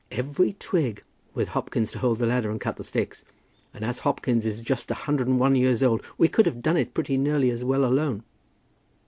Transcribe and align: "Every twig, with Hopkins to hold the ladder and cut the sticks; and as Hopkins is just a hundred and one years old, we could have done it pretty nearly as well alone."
"Every 0.09 0.53
twig, 0.53 1.03
with 1.35 1.49
Hopkins 1.49 1.91
to 1.91 1.99
hold 1.99 2.17
the 2.17 2.25
ladder 2.25 2.49
and 2.49 2.59
cut 2.59 2.77
the 2.77 2.83
sticks; 2.83 3.23
and 3.71 3.85
as 3.85 3.99
Hopkins 3.99 4.47
is 4.47 4.61
just 4.63 4.89
a 4.89 4.95
hundred 5.05 5.27
and 5.27 5.39
one 5.39 5.53
years 5.53 5.83
old, 5.83 6.01
we 6.17 6.27
could 6.27 6.47
have 6.47 6.63
done 6.63 6.77
it 6.77 6.95
pretty 6.95 7.17
nearly 7.19 7.51
as 7.51 7.63
well 7.63 7.85
alone." 7.85 8.23